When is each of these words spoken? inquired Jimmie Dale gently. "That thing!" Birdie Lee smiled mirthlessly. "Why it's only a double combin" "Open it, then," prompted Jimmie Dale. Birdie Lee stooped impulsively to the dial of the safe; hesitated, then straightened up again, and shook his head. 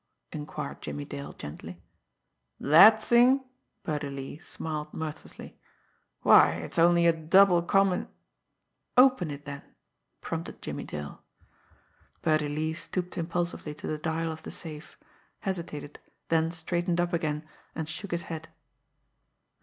inquired 0.31 0.81
Jimmie 0.81 1.05
Dale 1.05 1.31
gently. 1.33 1.79
"That 2.59 3.03
thing!" 3.03 3.45
Birdie 3.83 4.07
Lee 4.09 4.39
smiled 4.39 4.93
mirthlessly. 4.95 5.59
"Why 6.23 6.53
it's 6.55 6.79
only 6.79 7.05
a 7.05 7.13
double 7.13 7.61
combin" 7.61 8.07
"Open 8.97 9.29
it, 9.29 9.45
then," 9.45 9.61
prompted 10.19 10.59
Jimmie 10.59 10.85
Dale. 10.85 11.21
Birdie 12.23 12.49
Lee 12.49 12.73
stooped 12.73 13.15
impulsively 13.15 13.75
to 13.75 13.85
the 13.85 13.99
dial 13.99 14.31
of 14.31 14.41
the 14.41 14.49
safe; 14.49 14.97
hesitated, 15.41 15.99
then 16.29 16.49
straightened 16.49 16.99
up 16.99 17.13
again, 17.13 17.47
and 17.75 17.87
shook 17.87 18.09
his 18.09 18.23
head. 18.23 18.47